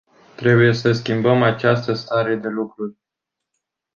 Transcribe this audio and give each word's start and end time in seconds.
Trebuie 0.35 0.73
să 0.73 0.91
schimbăm 0.91 1.41
această 1.43 1.93
stare 1.93 2.35
de 2.35 2.47
lucruri. 2.47 2.97